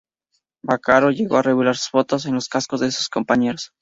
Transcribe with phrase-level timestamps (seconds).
[0.63, 3.69] Vaccaro llegó a revelar sus fotos en los cascos de sus compañeros.